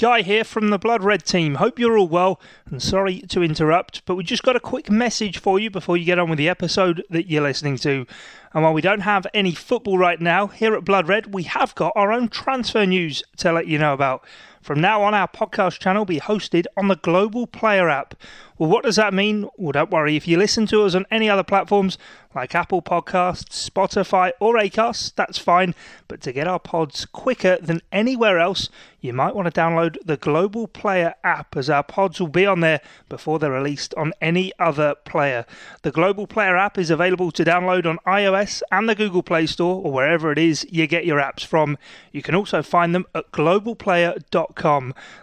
[0.00, 1.56] Guy here from the Blood Red team.
[1.56, 5.36] Hope you're all well and sorry to interrupt, but we just got a quick message
[5.36, 8.06] for you before you get on with the episode that you're listening to.
[8.54, 11.74] And while we don't have any football right now, here at Blood Red, we have
[11.74, 14.24] got our own transfer news to let you know about.
[14.60, 18.14] From now on, our podcast channel will be hosted on the Global Player app.
[18.58, 19.48] Well, what does that mean?
[19.56, 20.16] Well, don't worry.
[20.16, 21.96] If you listen to us on any other platforms
[22.34, 25.74] like Apple Podcasts, Spotify, or Acast, that's fine.
[26.08, 28.68] But to get our pods quicker than anywhere else,
[29.00, 32.60] you might want to download the Global Player app as our pods will be on
[32.60, 35.46] there before they're released on any other player.
[35.80, 39.82] The Global Player app is available to download on iOS and the Google Play Store
[39.82, 41.78] or wherever it is you get your apps from.
[42.12, 44.49] You can also find them at globalplayer.com.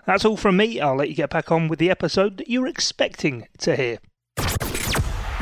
[0.05, 0.79] That's all from me.
[0.79, 3.97] I'll let you get back on with the episode that you're expecting to hear.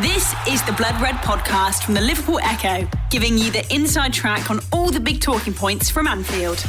[0.02, 4.52] This is the Blood Red podcast from the Liverpool Echo, giving you the inside track
[4.52, 6.66] on all the big talking points from Anfield.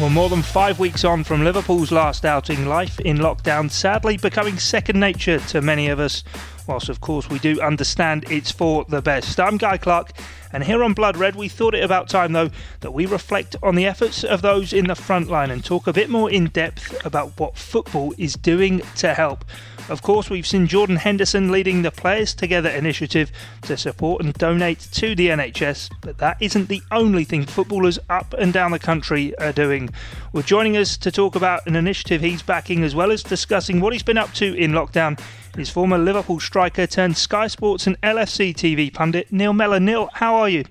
[0.00, 4.58] Well, more than five weeks on from Liverpool's last outing, life in lockdown sadly becoming
[4.58, 6.24] second nature to many of us.
[6.66, 9.40] Whilst, of course, we do understand it's for the best.
[9.40, 10.12] I'm Guy Clark,
[10.52, 13.74] and here on Blood Red, we thought it about time, though, that we reflect on
[13.74, 17.04] the efforts of those in the front line and talk a bit more in depth
[17.04, 19.44] about what football is doing to help.
[19.88, 24.78] Of course, we've seen Jordan Henderson leading the Players Together initiative to support and donate
[24.92, 29.36] to the NHS, but that isn't the only thing footballers up and down the country
[29.38, 29.90] are doing.
[30.32, 33.92] Well, joining us to talk about an initiative he's backing, as well as discussing what
[33.92, 35.20] he's been up to in lockdown,
[35.58, 39.80] is former Liverpool striker turned Sky Sports and LFC TV pundit Neil Mellor.
[39.80, 40.64] Neil, how are you?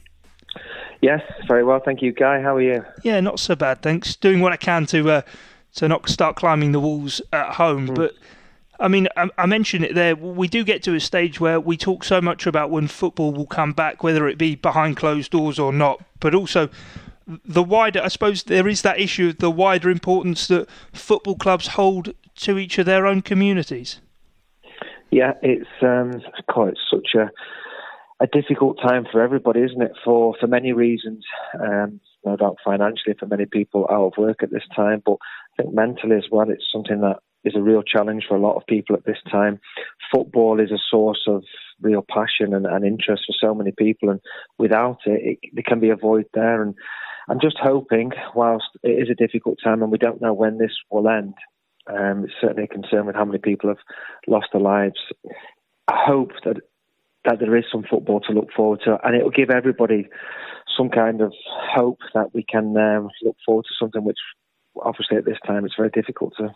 [1.02, 2.42] Yes, very well, thank you, Guy.
[2.42, 2.86] How are you?
[3.04, 4.16] Yeah, not so bad, thanks.
[4.16, 5.22] Doing what I can to uh,
[5.76, 7.96] to not start climbing the walls at home, mm.
[7.96, 8.14] but
[8.80, 10.16] I mean, I, I, mentioned it there.
[10.16, 13.46] We do get to a stage where we talk so much about when football will
[13.46, 16.70] come back, whether it be behind closed doors or not, but also
[17.46, 21.68] the wider, I suppose there is that issue of the wider importance that football clubs
[21.68, 24.00] hold to each of their own communities.
[25.12, 27.30] Yeah, it's um, quite such a
[28.23, 29.94] a difficult time for everybody, isn't it?
[30.06, 31.25] For for many reasons,
[31.59, 35.18] um, no doubt financially for many people out of work at this time, but
[35.59, 38.56] I think mentally as well, it's something that is a real challenge for a lot
[38.56, 39.59] of people at this time.
[40.13, 41.44] Football is a source of
[41.81, 44.22] real passion and, and interest for so many people, and
[44.59, 46.62] without it, it, there can be a void there.
[46.62, 46.75] And
[47.28, 50.75] I'm just hoping, whilst it is a difficult time and we don't know when this
[50.90, 51.34] will end,
[51.88, 53.80] um, it's certainly a concern with how many people have
[54.28, 55.00] lost their lives.
[55.88, 56.58] I hope that
[57.25, 60.08] that there is some football to look forward to, and it will give everybody
[60.75, 64.18] some kind of hope that we can um, look forward to something which,
[64.81, 66.50] obviously, at this time, it's very difficult to.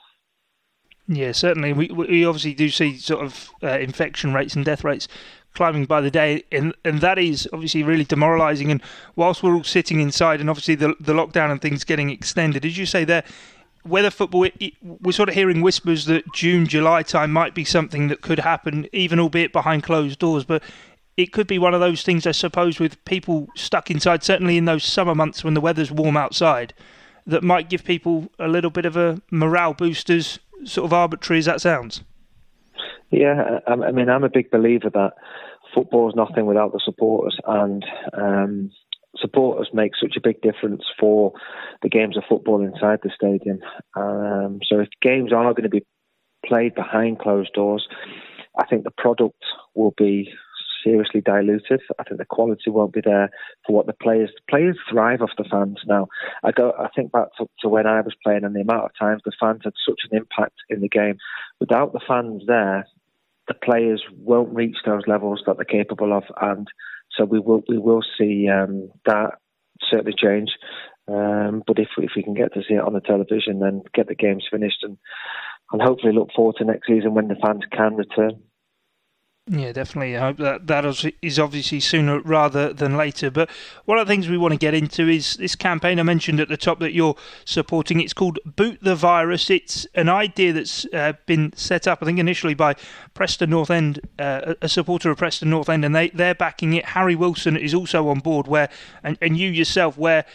[1.07, 1.71] Yeah, certainly.
[1.71, 5.07] We we obviously do see sort of uh, infection rates and death rates
[5.53, 8.71] climbing by the day, and and that is obviously really demoralising.
[8.71, 8.81] And
[9.15, 12.77] whilst we're all sitting inside, and obviously the the lockdown and things getting extended, as
[12.77, 13.23] you say there,
[13.85, 17.63] whether football, it, it, we're sort of hearing whispers that June, July time might be
[17.63, 20.43] something that could happen, even albeit behind closed doors.
[20.43, 20.63] But
[21.17, 24.65] it could be one of those things, I suppose, with people stuck inside, certainly in
[24.65, 26.73] those summer months when the weather's warm outside,
[27.27, 31.45] that might give people a little bit of a morale boosters sort of arbitrary as
[31.45, 32.01] that sounds.
[33.11, 35.13] Yeah, I, I mean, I'm a big believer that
[35.73, 38.71] football is nothing without the supporters, and um,
[39.19, 41.33] supporters make such a big difference for
[41.81, 43.59] the games of football inside the stadium.
[43.95, 45.85] Um, so if games are going to be
[46.45, 47.87] played behind closed doors,
[48.57, 49.43] I think the product
[49.73, 50.31] will be
[50.85, 51.81] seriously diluted.
[51.99, 53.29] I think the quality won't be there
[53.65, 56.07] for what the players players thrive off the fans now.
[56.43, 58.91] I go I think back to, to when I was playing and the amount of
[58.97, 61.17] times the fans had such an impact in the game.
[61.59, 62.85] Without the fans there,
[63.47, 66.67] the players won't reach those levels that they're capable of, and
[67.11, 69.35] so we will we will see um, that
[69.89, 70.49] certainly change.
[71.07, 74.07] Um, but if if we can get to see it on the television, then get
[74.07, 74.97] the games finished and
[75.71, 78.41] and hopefully look forward to next season when the fans can return.
[79.47, 80.17] Yeah, definitely.
[80.17, 83.29] I hope that that is obviously sooner rather than later.
[83.29, 83.51] But
[83.85, 86.49] one of the things we want to get into is this campaign I mentioned at
[86.49, 88.01] the top that you're supporting.
[88.01, 89.51] It's called Boot the Virus.
[89.51, 92.73] It's an idea that's uh, been set up, I think, initially by
[93.13, 96.85] Preston North End, uh, a supporter of Preston North End, and they they're backing it.
[96.85, 98.47] Harry Wilson is also on board.
[98.47, 98.69] Where
[99.03, 100.25] and and you yourself, where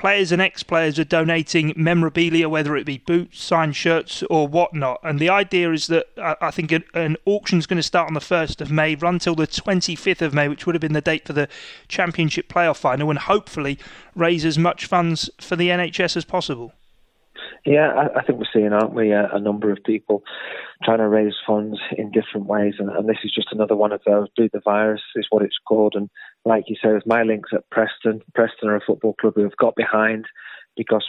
[0.00, 4.98] players and ex-players are donating memorabilia, whether it be boots, signed shirts, or whatnot.
[5.04, 8.14] And the idea is that uh, I think an, auction is going to start on
[8.14, 11.02] the 1st of May, run till the 25th of May, which would have been the
[11.02, 11.48] date for the
[11.86, 13.78] Championship playoff final, and hopefully
[14.14, 16.72] raise as much funds for the NHS as possible.
[17.66, 20.22] Yeah, I, I think we're seeing, aren't we, a, a, number of people
[20.82, 24.00] trying to raise funds in different ways, and, and, this is just another one of
[24.06, 24.28] those.
[24.36, 26.08] The virus is what it's called, and
[26.44, 29.56] like you say, with my links at Preston, Preston are a football club who have
[29.58, 30.24] got behind
[30.76, 31.06] because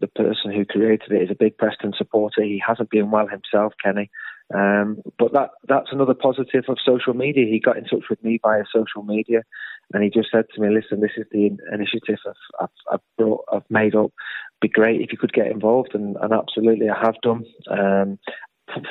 [0.00, 2.42] the person who created it is a big Preston supporter.
[2.42, 4.10] He hasn't been well himself, Kenny.
[4.54, 7.44] Um, but that that's another positive of social media.
[7.46, 9.42] He got in touch with me via social media,
[9.92, 13.44] and he just said to me, "Listen, this is the initiative I've, I've, I've, brought,
[13.52, 14.12] I've made up.
[14.60, 17.44] Be great if you could get involved." And, and absolutely, I have done.
[17.70, 18.18] Um,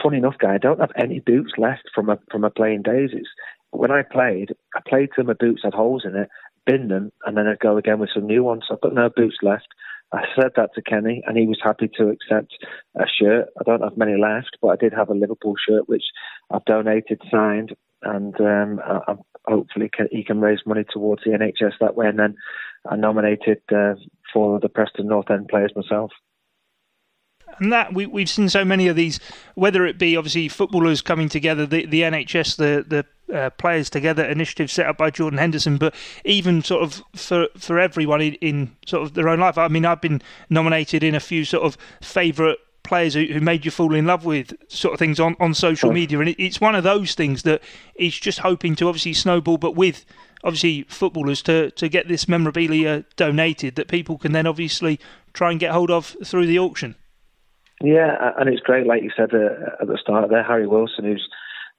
[0.04, 3.10] funny enough, guy, I don't have any boots left from a from a playing days.
[3.14, 3.30] It's
[3.72, 6.30] when I played, I played till my boots had holes in it,
[6.66, 8.66] bin them, and then I'd go again with some new ones.
[8.72, 9.68] I've got no boots left.
[10.14, 12.54] I said that to Kenny, and he was happy to accept
[12.96, 13.50] a shirt.
[13.60, 16.04] I don't have many left, but I did have a Liverpool shirt which
[16.50, 19.16] I've donated, signed, and um, I,
[19.46, 22.08] hopefully can, he can raise money towards the NHS that way.
[22.08, 22.36] And then
[22.90, 23.96] I nominated uh,
[24.34, 26.12] for the Preston North End players myself
[27.60, 29.20] and that we, we've seen so many of these,
[29.56, 34.24] whether it be obviously footballers coming together, the, the NHS, the the uh, players together
[34.24, 35.94] initiative set up by Jordan Henderson, but
[36.26, 39.58] even sort of for for everyone in, in, sort of their own life.
[39.58, 43.66] I mean, I've been nominated in a few sort of favourite players who, who, made
[43.66, 46.62] you fall in love with sort of things on, on social media, and it, it's
[46.62, 47.62] one of those things that
[47.98, 50.06] he's just hoping to obviously snowball, but with
[50.44, 55.00] obviously footballers to to get this memorabilia donated that people can then obviously
[55.34, 56.96] try and get hold of through the auction.
[57.82, 61.30] Yeah, and it's great, like you said uh, at the start there, Harry Wilson, who's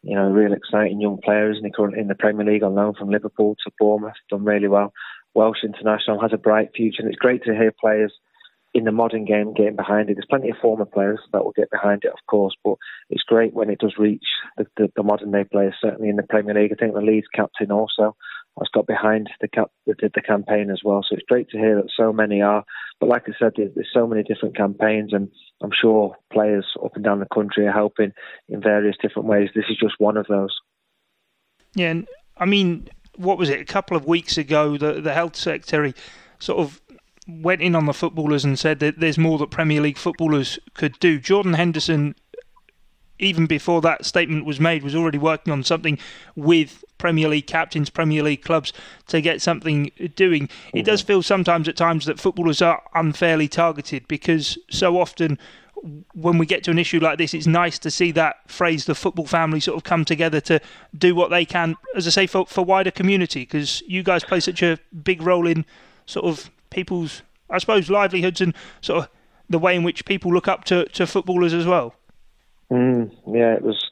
[0.03, 1.73] you know a real exciting young player, isn't he?
[1.75, 4.93] Currently in the Premier League on loan from Liverpool to Bournemouth, done really well.
[5.35, 8.13] Welsh international has a bright future, and it's great to hear players
[8.75, 10.15] in the modern game getting behind it.
[10.15, 12.75] There's plenty of former players that will get behind it, of course, but
[13.09, 14.27] it's great when it does reach
[14.57, 15.75] the, the, the modern day players.
[15.81, 18.15] Certainly in the Premier League, I think the Leeds captain also
[18.59, 21.03] has got behind the, cap, the, the campaign as well.
[21.03, 22.65] So it's great to hear that so many are.
[23.01, 25.31] But like I said, there's, there's so many different campaigns, and
[25.63, 28.13] I'm sure players up and down the country are helping
[28.49, 29.51] in various different ways.
[29.55, 30.55] This is just one of those.
[31.75, 33.61] Yeah, and I mean, what was it?
[33.61, 35.95] A couple of weeks ago, the the health secretary
[36.39, 36.81] sort of
[37.29, 40.99] went in on the footballers and said that there's more that Premier League footballers could
[40.99, 41.21] do.
[41.21, 42.15] Jordan Henderson
[43.19, 45.99] even before that statement was made, was already working on something
[46.37, 48.73] with Premier League captains, Premier League clubs
[49.09, 50.49] to get something doing.
[50.73, 55.39] It does feel sometimes at times that footballers are unfairly targeted because so often
[56.15, 58.97] when we get to an issue like this, it's nice to see that phrase, the
[58.97, 60.61] football family, sort of come together to
[60.97, 64.41] do what they can, as I say, for, for wider community, because you guys play
[64.41, 65.65] such a big role in
[66.07, 69.11] sort of people's, I suppose, livelihoods and sort of
[69.49, 71.95] the way in which people look up to, to footballers as well.
[72.71, 73.83] Mm, yeah, it was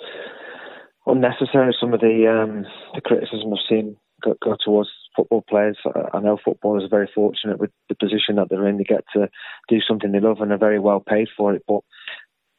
[1.07, 1.75] unnecessary.
[1.81, 5.79] Some of the um, the criticism I've seen go, go towards football players.
[6.13, 8.77] I know footballers are very fortunate with the position that they're in.
[8.77, 9.31] They get to
[9.69, 11.63] do something they love and are very well paid for it.
[11.67, 11.81] But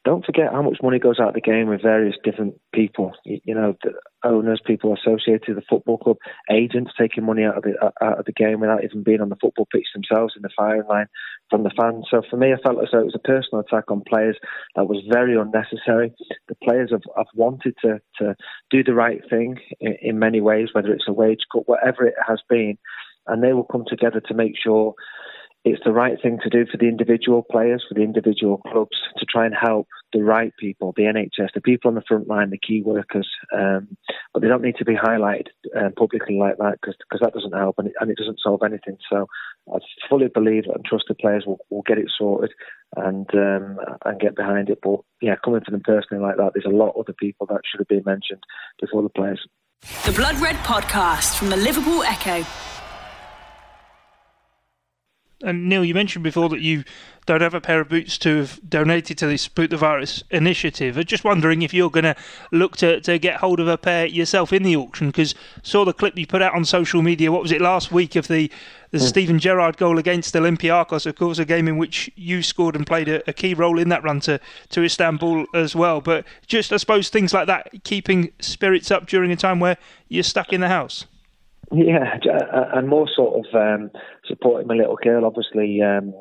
[0.04, 3.12] don't forget how much money goes out of the game with various different people.
[3.24, 3.92] You, you know, the
[4.24, 6.16] owners, people associated with the football club,
[6.50, 9.36] agents taking money out of the out of the game without even being on the
[9.40, 11.06] football pitch themselves in the firing line
[11.50, 12.06] from the fans.
[12.10, 14.38] So for me, I felt as though it was a personal attack on players
[14.76, 16.12] that was very unnecessary.
[16.48, 18.36] The players have, have wanted to to
[18.70, 22.14] do the right thing in, in many ways, whether it's a wage cut, whatever it
[22.26, 22.78] has been,
[23.26, 24.94] and they will come together to make sure
[25.64, 29.26] it's the right thing to do for the individual players, for the individual clubs, to
[29.26, 32.58] try and help the right people, the NHS, the people on the front line, the
[32.58, 33.28] key workers.
[33.52, 33.96] Um,
[34.32, 37.76] but they don't need to be highlighted uh, publicly like that because that doesn't help
[37.78, 38.96] and it, and it, doesn't solve anything.
[39.10, 39.26] So
[39.72, 39.78] I
[40.08, 42.52] fully believe and trust the players will, will get it sorted
[42.96, 44.78] and um, and get behind it.
[44.82, 47.60] But yeah, coming from them personally like that, there's a lot of other people that
[47.70, 48.42] should have been mentioned
[48.80, 49.44] before the players.
[50.06, 52.44] The Blood Red Podcast from the Liverpool Echo.
[55.42, 56.82] And Neil, you mentioned before that you
[57.24, 60.96] don't have a pair of boots to have donated to this Boot the Virus initiative.
[60.96, 62.16] I'm just wondering if you're going to
[62.50, 65.92] look to, to get hold of a pair yourself in the auction because saw the
[65.92, 67.30] clip you put out on social media.
[67.30, 68.50] What was it last week of the
[68.90, 69.06] the mm.
[69.06, 71.04] Steven Gerrard goal against Olympiacos?
[71.04, 73.90] Of course, a game in which you scored and played a, a key role in
[73.90, 74.40] that run to,
[74.70, 76.00] to Istanbul as well.
[76.00, 79.76] But just I suppose things like that, keeping spirits up during a time where
[80.08, 81.04] you're stuck in the house.
[81.70, 82.16] Yeah,
[82.74, 83.90] and more sort of um,
[84.24, 85.26] supporting my little girl.
[85.26, 86.14] Obviously, um,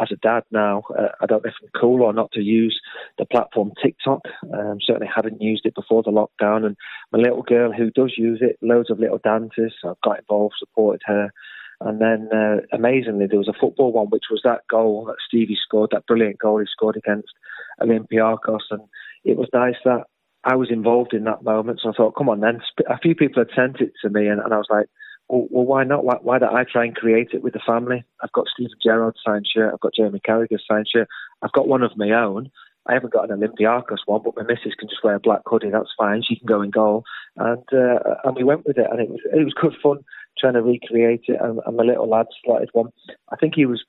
[0.00, 2.80] as a dad now, uh, I don't know if I'm cool or not to use
[3.16, 4.22] the platform TikTok.
[4.52, 6.66] Um, certainly hadn't used it before the lockdown.
[6.66, 6.76] And
[7.12, 9.72] my little girl, who does use it, loads of little dances.
[9.84, 11.30] I've got involved, supported her.
[11.80, 15.58] And then, uh, amazingly, there was a football one, which was that goal that Stevie
[15.62, 17.32] scored, that brilliant goal he scored against
[17.80, 18.66] Olympiacos.
[18.70, 18.82] And
[19.24, 20.06] it was nice that
[20.44, 21.80] I was involved in that moment.
[21.82, 22.60] So I thought, come on then.
[22.88, 24.86] A few people had sent it to me, and, and I was like,
[25.28, 26.04] well, well, why not?
[26.04, 28.04] Why, why don't I try and create it with the family?
[28.22, 29.72] I've got Steven Gerrard signed shirt.
[29.72, 31.08] I've got Jamie Carragher signed shirt.
[31.42, 32.50] I've got one of my own.
[32.86, 35.70] I haven't got an Olympiacos one, but my missus can just wear a black hoodie.
[35.70, 36.22] That's fine.
[36.26, 37.04] She can go in goal,
[37.36, 39.98] and uh, and we went with it, and it was it was good fun
[40.38, 41.38] trying to recreate it.
[41.40, 42.88] And, and my little lad started one.
[43.30, 43.84] I think he was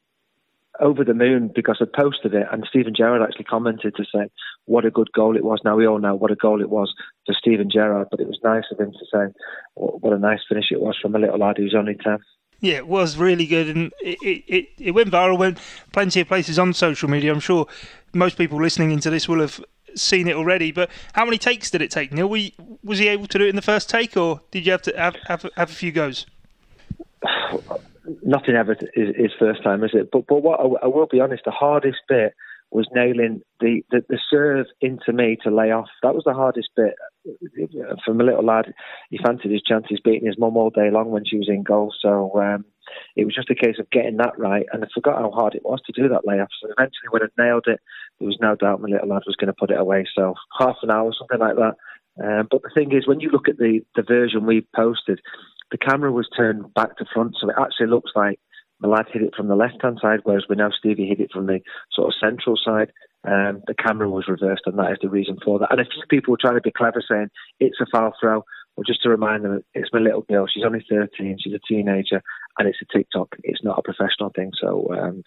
[0.80, 4.30] over the moon because I posted it, and Steven Gerrard actually commented to say
[4.66, 5.60] what a good goal it was.
[5.64, 6.94] Now we all know what a goal it was
[7.26, 9.34] for Steven Gerrard, but it was nice of him to say
[9.76, 12.20] what a nice finish it was from a little lad who's only ten.
[12.60, 15.38] Yeah, it was really good, and it, it, it went viral.
[15.38, 15.60] Went
[15.92, 17.32] plenty of places on social media.
[17.32, 17.68] I'm sure
[18.14, 19.64] most people listening into this will have
[19.96, 20.72] seen it already.
[20.72, 22.14] But how many takes did it take?
[22.14, 24.82] Neil, was he able to do it in the first take, or did you have
[24.84, 26.26] to have have, have a few goes?
[28.24, 30.10] Nothing ever is, is first time, is it?
[30.12, 32.34] But but what I, I will be honest, the hardest bit
[32.74, 35.88] was nailing the, the, the serve into me to lay off.
[36.02, 36.96] That was the hardest bit.
[38.04, 38.74] From a little lad,
[39.12, 41.94] he fancied his chances beating his mum all day long when she was in goal.
[42.02, 42.66] So um,
[43.16, 44.66] it was just a case of getting that right.
[44.74, 46.50] And I forgot how hard it was to do that layoff.
[46.62, 47.80] So eventually, when I nailed it,
[48.20, 50.06] there was no doubt my little lad was going to put it away.
[50.16, 51.76] So half an hour, something like that.
[52.22, 55.20] Um, but the thing is, when you look at the, the version we posted,
[55.72, 58.40] the camera was turned back to front, so it actually looks like
[58.80, 61.32] the lad hit it from the left hand side, whereas we know Stevie hit it
[61.32, 62.92] from the sort of central side.
[63.26, 65.72] Um, the camera was reversed, and that is the reason for that.
[65.72, 67.30] And a few people were trying to be clever, saying
[67.60, 68.44] it's a foul throw.
[68.76, 70.48] Well, just to remind them, it's my little girl.
[70.48, 71.38] She's only 13.
[71.40, 72.24] She's a teenager,
[72.58, 73.36] and it's a TikTok.
[73.44, 74.52] It's not a professional thing.
[74.60, 75.24] So um,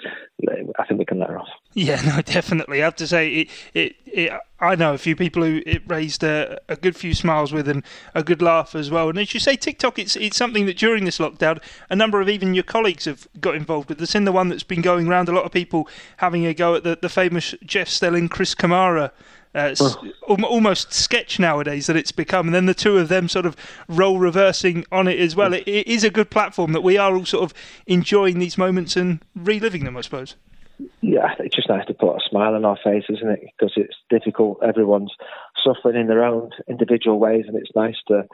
[0.78, 1.48] I think we can let her off.
[1.72, 2.82] Yeah, no, definitely.
[2.82, 6.24] I have to say, it, it, it I know a few people who it raised
[6.24, 7.84] a, a, good few smiles with and
[8.14, 9.10] a good laugh as well.
[9.10, 12.28] And as you say, TikTok, it's it's something that during this lockdown, a number of
[12.28, 14.00] even your colleagues have got involved with.
[14.00, 15.28] It's in the one that's been going around.
[15.28, 19.12] A lot of people having a go at the, the famous Jeff Stelling, Chris Kamara
[19.56, 20.36] uh, oh.
[20.44, 23.56] almost sketch nowadays that it's become, and then the two of them sort of
[23.88, 25.54] role reversing on it as well.
[25.54, 27.54] It, it is a good platform that we are all sort of
[27.86, 30.36] enjoying these moments and reliving them, I suppose.
[31.00, 33.40] Yeah, it's just nice to put a smile on our face, isn't it?
[33.58, 34.62] Because it's difficult.
[34.62, 35.14] Everyone's
[35.64, 38.24] suffering in their own individual ways, and it's nice to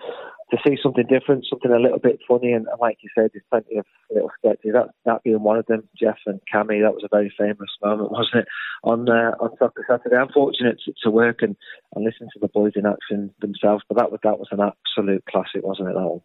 [0.53, 2.53] to see something different, something a little bit funny.
[2.53, 4.73] And, and like you said, there's plenty of little sketches.
[4.75, 6.83] That that being one of them, Jeff and Cammy.
[6.83, 8.49] That was a very famous moment, wasn't it?
[8.85, 11.57] On uh, on Saturday, I'm fortunate to, to work and,
[11.95, 13.83] and listen to the boys in action themselves.
[13.89, 15.95] But that was that was an absolute classic, wasn't it?
[15.95, 16.21] That one.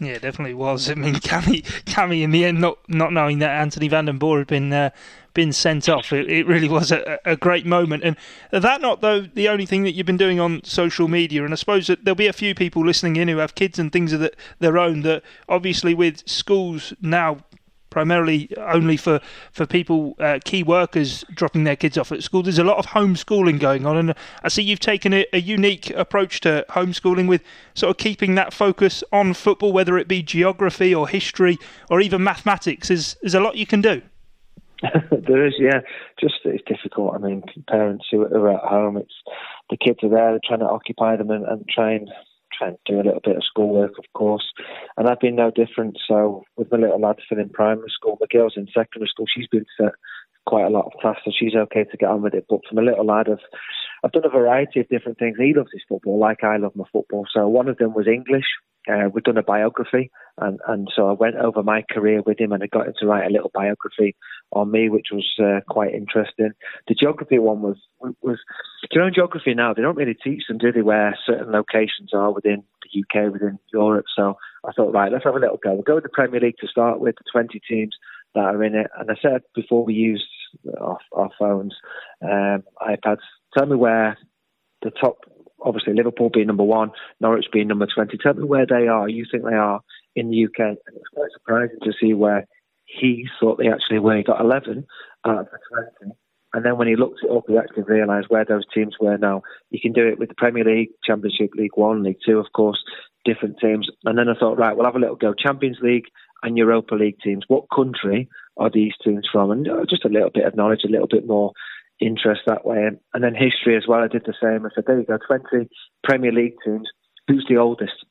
[0.00, 0.90] Yeah, definitely was.
[0.90, 4.46] I mean, Cammy, Cammy, in the end, not not knowing that Anthony Vanden Borre had
[4.48, 4.90] been uh,
[5.34, 8.04] been sent off, it, it really was a, a, great moment.
[8.04, 8.16] And
[8.50, 11.44] that not though the only thing that you've been doing on social media.
[11.44, 13.92] And I suppose that there'll be a few people listening in who have kids and
[13.92, 15.02] things of their own.
[15.02, 17.38] That obviously with schools now
[17.92, 19.20] primarily only for
[19.52, 22.42] for people, uh, key workers dropping their kids off at school.
[22.42, 25.90] There's a lot of homeschooling going on, and I see you've taken a, a, unique
[25.90, 27.42] approach to homeschooling with
[27.74, 31.58] sort of keeping that focus on football, whether it be geography or history
[31.90, 32.88] or even mathematics.
[32.88, 34.00] There's, there's a lot you can do.
[35.10, 35.80] there is, yeah.
[36.18, 37.14] Just it's difficult.
[37.14, 39.14] I mean, parents who are at home, it's
[39.70, 42.08] the kids are there, they're trying to occupy them and, and try and
[42.56, 44.52] trying to do a little bit of schoolwork, of course.
[44.96, 45.98] And I've been no different.
[46.08, 49.48] So with my little lad still in primary school, my girl's in secondary school, she's
[49.48, 49.92] been set
[50.46, 52.46] quite a lot of tasks, so she's okay to get on with it.
[52.48, 53.38] But for my little lad, I've,
[54.04, 55.36] I've done a variety of different things.
[55.38, 57.26] He loves his football, like I love my football.
[57.32, 58.46] So one of them was English.
[58.90, 62.52] Uh, we've done a biography, and, and so I went over my career with him,
[62.52, 64.16] and I got him to write a little biography
[64.52, 66.50] on me, which was uh, quite interesting.
[66.88, 67.76] The geography one was
[68.22, 68.38] was
[68.90, 72.32] you know geography now they don't really teach them, do they, where certain locations are
[72.32, 74.06] within the UK, within Europe.
[74.16, 75.74] So I thought, right, let's have a little go.
[75.74, 77.96] We'll go with the Premier League to start with, the 20 teams
[78.34, 78.88] that are in it.
[78.98, 80.24] And I said before we used
[80.80, 81.74] our, our phones,
[82.22, 83.18] um, iPads,
[83.56, 84.18] tell me where
[84.82, 85.18] the top
[85.64, 86.90] obviously Liverpool being number one,
[87.20, 88.16] Norwich being number 20.
[88.18, 89.80] Tell me where they are, you think they are
[90.14, 90.58] in the UK.
[90.58, 92.46] And it's quite surprising to see where
[92.84, 94.16] he thought they actually were.
[94.16, 94.86] He got 11
[95.26, 95.58] out of the
[96.00, 96.14] 20.
[96.54, 99.42] And then when he looked it up, he actually realised where those teams were now.
[99.70, 102.82] You can do it with the Premier League, Championship, League One, League Two, of course,
[103.24, 103.88] different teams.
[104.04, 105.32] And then I thought, right, we'll have a little go.
[105.32, 106.06] Champions League
[106.42, 107.44] and Europa League teams.
[107.48, 108.28] What country
[108.58, 109.50] are these teams from?
[109.50, 111.52] And uh, just a little bit of knowledge, a little bit more
[112.00, 112.88] interest that way.
[113.14, 114.00] And then history as well.
[114.00, 114.66] I did the same.
[114.66, 115.68] I said, there you go, 20
[116.04, 116.88] Premier League teams.
[117.28, 118.04] Who's the oldest?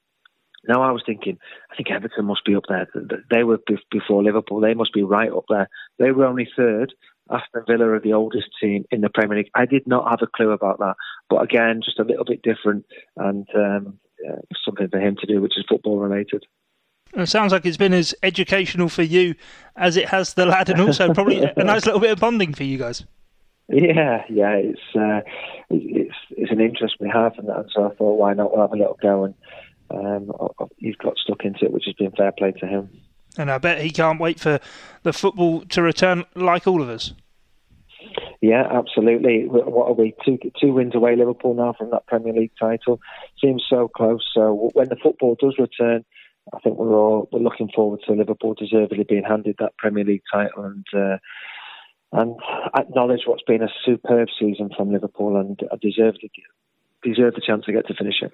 [0.67, 1.37] Now I was thinking,
[1.71, 2.87] I think Everton must be up there.
[3.31, 3.59] They were
[3.89, 4.61] before Liverpool.
[4.61, 5.67] They must be right up there.
[5.97, 6.93] They were only third.
[7.31, 9.51] Aston Villa are the oldest team in the Premier League.
[9.55, 10.95] I did not have a clue about that.
[11.29, 12.85] But again, just a little bit different
[13.17, 14.35] and um, yeah,
[14.65, 16.43] something for him to do, which is football related.
[17.13, 19.35] It sounds like it's been as educational for you
[19.75, 22.63] as it has the lad, and also probably a nice little bit of bonding for
[22.63, 23.03] you guys.
[23.71, 25.21] Yeah, yeah, it's uh,
[25.69, 28.51] it's it's an interest we have, and, and so I thought, why not?
[28.51, 29.35] We'll have a little go, and
[29.89, 30.31] um,
[30.77, 32.89] he's got stuck into it, which has been fair play to him.
[33.37, 34.59] And I bet he can't wait for
[35.03, 37.13] the football to return, like all of us.
[38.41, 39.45] Yeah, absolutely.
[39.47, 40.15] What are we?
[40.25, 42.99] Two two wins away, Liverpool now from that Premier League title.
[43.39, 44.29] Seems so close.
[44.33, 46.03] So when the football does return,
[46.53, 50.23] I think we're all we're looking forward to Liverpool deservedly being handed that Premier League
[50.29, 50.85] title and.
[50.93, 51.17] Uh,
[52.11, 52.35] and
[52.75, 56.29] acknowledge what's been a superb season from Liverpool and deserve the,
[57.03, 58.31] deserve the chance to get to finish it.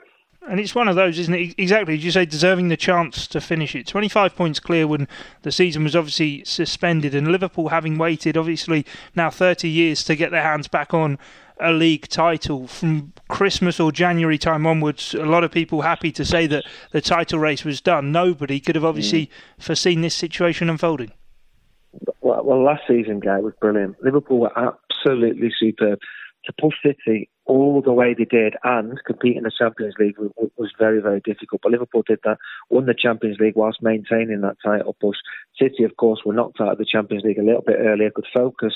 [0.47, 1.55] And it's one of those, isn't it?
[1.57, 3.85] Exactly, as you say, deserving the chance to finish it.
[3.85, 5.07] 25 points clear when
[5.41, 10.31] the season was obviously suspended, and Liverpool having waited, obviously, now 30 years to get
[10.31, 11.19] their hands back on
[11.59, 15.13] a league title from Christmas or January time onwards.
[15.15, 18.11] A lot of people happy to say that the title race was done.
[18.11, 19.29] Nobody could have obviously mm.
[19.59, 21.11] foreseen this situation unfolding.
[22.27, 23.95] Well, well, last season, guy was brilliant.
[24.03, 25.99] Liverpool were absolutely superb
[26.43, 30.17] to push City all the way they did and compete in the Champions League
[30.57, 31.61] was very, very difficult.
[31.63, 32.37] But Liverpool did that,
[32.69, 35.15] won the Champions League whilst maintaining that title push.
[35.57, 38.27] City, of course, were knocked out of the Champions League a little bit earlier, could
[38.33, 38.73] focus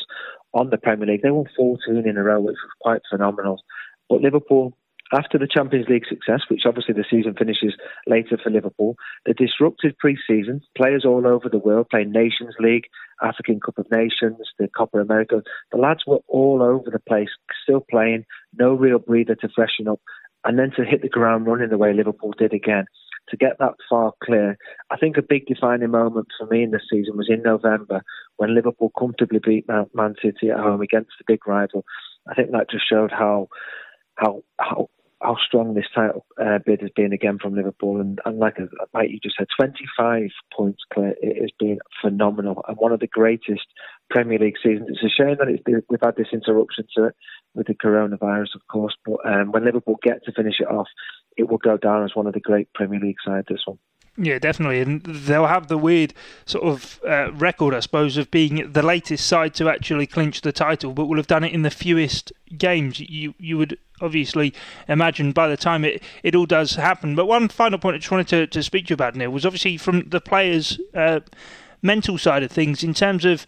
[0.54, 1.22] on the Premier League.
[1.22, 3.62] They won 14 in a row, which was quite phenomenal.
[4.08, 4.78] But Liverpool
[5.14, 7.74] after the Champions League success, which obviously the season finishes
[8.08, 12.86] later for Liverpool, the disrupted pre-season, players all over the world playing Nations League,
[13.22, 15.42] African Cup of Nations, the Copa America,
[15.72, 17.30] the lads were all over the place,
[17.64, 18.26] still playing,
[18.58, 20.00] no real breather to freshen up,
[20.46, 22.86] and then to hit the ground running the way Liverpool did again.
[23.30, 24.58] To get that far clear,
[24.90, 28.02] I think a big defining moment for me in the season was in November
[28.38, 31.86] when Liverpool comfortably beat Man City at home against the big rival.
[32.28, 33.48] I think that just showed how
[34.16, 34.90] how how
[35.22, 38.02] how strong this title uh, bid has been again from Liverpool.
[38.02, 38.58] And, and like,
[38.94, 41.14] like you just said, 25 points clear.
[41.22, 43.68] It has been phenomenal and one of the greatest
[44.10, 44.88] Premier League seasons.
[44.90, 47.16] It's a shame that it's we've had this interruption to it
[47.54, 48.96] with the coronavirus, of course.
[49.06, 50.88] But um, when Liverpool get to finish it off,
[51.38, 53.48] it will go down as one of the great Premier League sides.
[53.48, 53.78] This one.
[54.24, 56.14] Yeah, definitely, and they'll have the weird
[56.46, 60.52] sort of uh, record, I suppose, of being the latest side to actually clinch the
[60.52, 63.00] title, but will have done it in the fewest games.
[63.00, 64.54] You you would obviously
[64.88, 67.16] imagine by the time it, it all does happen.
[67.16, 69.46] But one final point I just wanted to, to speak to you about, Neil, was
[69.46, 71.22] obviously from the players' uh,
[71.82, 73.48] mental side of things in terms of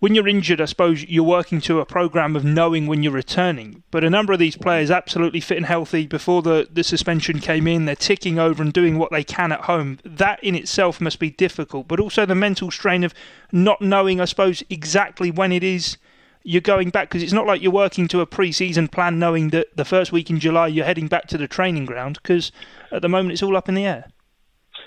[0.00, 3.82] when you're injured, I suppose you're working to a program of knowing when you're returning.
[3.90, 7.66] But a number of these players absolutely fit and healthy before the, the suspension came
[7.66, 7.84] in.
[7.84, 9.98] They're ticking over and doing what they can at home.
[10.04, 11.88] That in itself must be difficult.
[11.88, 13.12] But also the mental strain of
[13.50, 15.98] not knowing, I suppose, exactly when it is
[16.44, 19.66] you're going back because it's not like you're working to a pre-season plan knowing that
[19.76, 22.52] the first week in July you're heading back to the training ground because
[22.92, 24.10] at the moment it's all up in the air.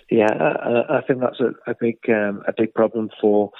[0.09, 3.51] Yeah, I, I think that's a, a big um, a big problem for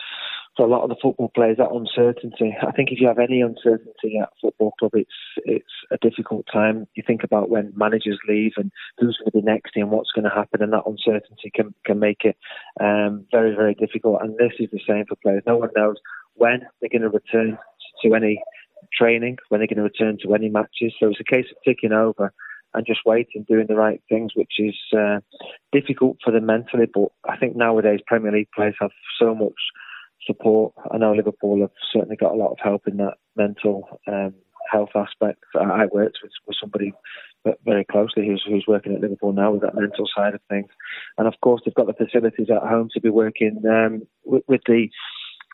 [0.58, 2.56] for a lot of the football players, that uncertainty.
[2.62, 6.88] I think if you have any uncertainty at football club, it's it's a difficult time.
[6.96, 10.26] You think about when managers leave and who's going to be next and what's going
[10.26, 12.38] to happen, and that uncertainty can can make it
[12.80, 14.22] um, very very difficult.
[14.22, 15.44] And this is the same for players.
[15.48, 15.98] No one knows
[16.36, 17.58] when they're going to return
[18.04, 18.42] to any
[18.98, 20.94] training, when they're going to return to any matches.
[21.00, 22.34] So it's a case of ticking over
[22.74, 25.20] and just waiting, doing the right things, which is uh,
[25.72, 26.88] difficult for them mentally.
[26.92, 29.60] But I think nowadays Premier League players have so much
[30.26, 30.74] support.
[30.92, 34.34] I know Liverpool have certainly got a lot of help in that mental um,
[34.72, 35.44] health aspect.
[35.60, 36.94] I worked with, with somebody
[37.66, 40.70] very closely who's, who's working at Liverpool now with that mental side of things.
[41.18, 44.62] And of course, they've got the facilities at home to be working um, with, with
[44.68, 44.88] the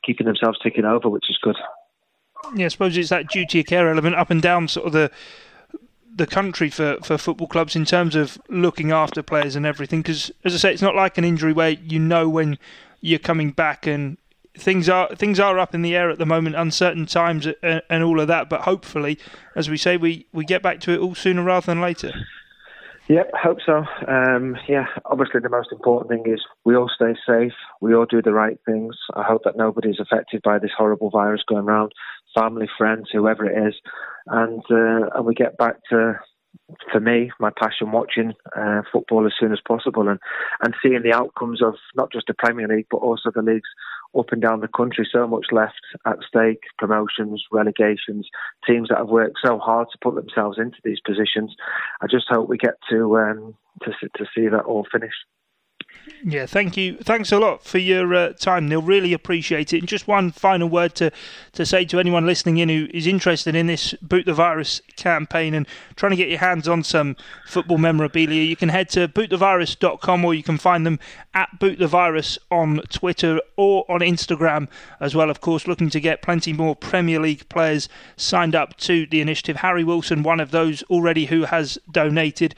[0.04, 1.56] keeping themselves ticking over, which is good.
[2.56, 5.12] Yeah, I suppose it's that duty of care element up and down sort of the
[6.16, 10.02] the country for, for football clubs in terms of looking after players and everything.
[10.02, 12.58] Because as I say, it's not like an injury where you know when
[13.02, 14.18] you're coming back and
[14.58, 18.04] things are things are up in the air at the moment, uncertain times and, and
[18.04, 18.50] all of that.
[18.50, 19.18] But hopefully,
[19.56, 22.14] as we say, we, we get back to it all sooner rather than later.
[23.10, 23.86] Yep, hope so.
[24.06, 28.22] Um, yeah, obviously the most important thing is we all stay safe, we all do
[28.22, 28.98] the right things.
[29.16, 31.94] I hope that nobody's affected by this horrible virus going around,
[32.38, 33.76] family, friends, whoever it is,
[34.28, 36.20] and uh, and we get back to
[36.92, 40.20] for me, my passion watching uh, football as soon as possible and,
[40.62, 43.70] and seeing the outcomes of not just the Premier League but also the leagues
[44.18, 45.08] up and down the country.
[45.10, 48.28] So much left at stake: promotions, relegations,
[48.66, 51.56] teams that have worked so hard to put themselves into these positions.
[52.02, 55.26] I just hope we get to um, to to see that all finished.
[56.24, 56.98] Yeah, thank you.
[56.98, 58.82] Thanks a lot for your uh, time, Neil.
[58.82, 59.80] Really appreciate it.
[59.80, 61.12] And just one final word to,
[61.54, 65.54] to say to anyone listening in who is interested in this Boot the Virus campaign
[65.54, 67.16] and trying to get your hands on some
[67.46, 71.00] football memorabilia, you can head to bootthevirus.com or you can find them
[71.34, 74.68] at Boot the Virus on Twitter or on Instagram
[75.00, 75.30] as well.
[75.30, 79.58] Of course, looking to get plenty more Premier League players signed up to the initiative.
[79.58, 82.56] Harry Wilson, one of those already who has donated.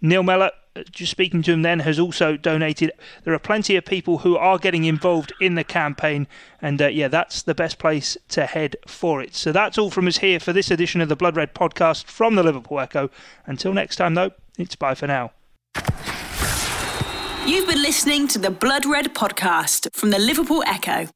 [0.00, 0.50] Neil Mellor,
[0.90, 2.92] just speaking to him then, has also donated.
[3.24, 6.26] There are plenty of people who are getting involved in the campaign,
[6.60, 9.34] and uh, yeah, that's the best place to head for it.
[9.34, 12.34] So that's all from us here for this edition of the Blood Red podcast from
[12.34, 13.10] the Liverpool Echo.
[13.46, 15.32] Until next time, though, it's bye for now.
[17.46, 21.08] You've been listening to the Blood Red podcast from the Liverpool Echo.